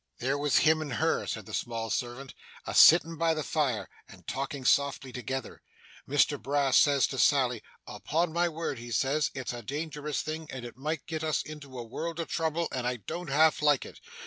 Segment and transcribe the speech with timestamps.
[0.17, 2.33] 'There was him and her,' said the small servant,
[2.65, 5.61] 'a sittin' by the fire, and talking softly together.
[6.09, 10.47] Mr Brass says to Miss Sally, "Upon my word," he says "it's a dangerous thing,
[10.49, 13.85] and it might get us into a world of trouble, and I don't half like
[13.85, 13.99] it."